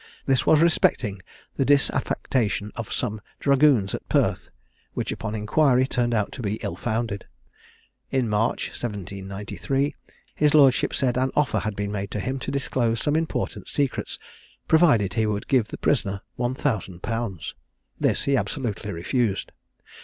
This 0.25 0.47
was 0.47 0.63
respecting 0.63 1.21
the 1.57 1.63
disaffection 1.63 2.71
of 2.75 2.91
some 2.91 3.21
dragoons 3.39 3.93
at 3.93 4.09
Perth, 4.09 4.49
which 4.95 5.11
upon 5.11 5.35
inquiry 5.35 5.85
turned 5.85 6.15
out 6.15 6.31
to 6.31 6.41
be 6.41 6.55
ill 6.63 6.75
founded. 6.75 7.25
In 8.09 8.27
March 8.27 8.69
1793, 8.69 9.93
his 10.33 10.55
lordship 10.55 10.95
said 10.95 11.17
an 11.19 11.29
offer 11.35 11.59
had 11.59 11.75
been 11.75 11.91
made 11.91 12.09
to 12.09 12.19
him 12.19 12.39
to 12.39 12.49
disclose 12.49 12.99
some 12.99 13.15
important 13.15 13.67
secrets, 13.67 14.17
provided 14.67 15.13
he 15.13 15.27
would 15.27 15.47
give 15.47 15.67
the 15.67 15.77
prisoner 15.77 16.21
1000_l._ 16.39 17.53
This 17.99 18.23
he 18.23 18.35
absolutely 18.35 18.91
refused. 18.91 19.51